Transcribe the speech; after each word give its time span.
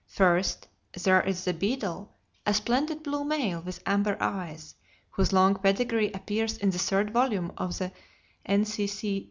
First, 0.07 0.67
there 1.03 1.21
is 1.21 1.45
The 1.45 1.53
Beadle, 1.53 2.11
a 2.43 2.55
splendid 2.55 3.03
blue 3.03 3.23
male 3.23 3.61
with 3.61 3.83
amber 3.85 4.17
eyes, 4.19 4.73
whose 5.11 5.31
long 5.31 5.53
pedigree 5.53 6.11
appears 6.11 6.57
in 6.57 6.71
the 6.71 6.79
third 6.79 7.11
volume 7.11 7.51
of 7.55 7.77
the 7.77 7.91
N. 8.43 8.65